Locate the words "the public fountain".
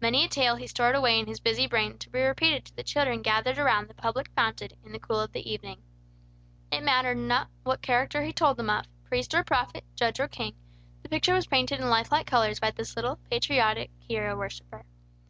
3.88-4.70